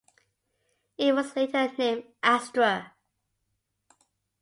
[0.97, 2.93] It was later named Astra.